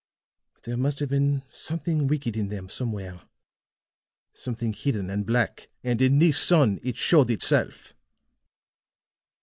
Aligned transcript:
But 0.55 0.63
there 0.63 0.77
must 0.77 0.97
have 0.97 1.09
been 1.09 1.43
something 1.47 2.07
wicked 2.07 2.35
in 2.35 2.49
them 2.49 2.69
somewhere, 2.69 3.21
something 4.33 4.73
hidden 4.73 5.11
and 5.11 5.27
black, 5.27 5.69
and 5.83 6.01
in 6.01 6.17
this 6.17 6.39
son 6.39 6.79
it 6.81 6.97
showed 6.97 7.29
itself." 7.29 7.93